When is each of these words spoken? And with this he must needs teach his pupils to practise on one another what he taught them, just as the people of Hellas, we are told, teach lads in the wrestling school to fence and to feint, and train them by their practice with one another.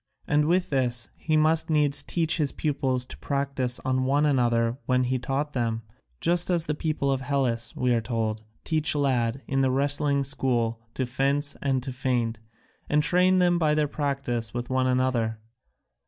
And 0.25 0.47
with 0.47 0.71
this 0.71 1.09
he 1.15 1.37
must 1.37 1.69
needs 1.69 2.01
teach 2.01 2.37
his 2.37 2.51
pupils 2.51 3.05
to 3.05 3.17
practise 3.19 3.79
on 3.85 4.03
one 4.03 4.25
another 4.25 4.79
what 4.87 5.05
he 5.05 5.19
taught 5.19 5.53
them, 5.53 5.83
just 6.19 6.49
as 6.49 6.63
the 6.63 6.73
people 6.73 7.11
of 7.11 7.21
Hellas, 7.21 7.75
we 7.75 7.93
are 7.93 8.01
told, 8.01 8.41
teach 8.63 8.95
lads 8.95 9.37
in 9.47 9.61
the 9.61 9.69
wrestling 9.69 10.23
school 10.23 10.79
to 10.95 11.05
fence 11.05 11.55
and 11.61 11.83
to 11.83 11.91
feint, 11.91 12.39
and 12.89 13.03
train 13.03 13.37
them 13.37 13.59
by 13.59 13.75
their 13.75 13.87
practice 13.87 14.55
with 14.55 14.71
one 14.71 14.87
another. 14.87 15.37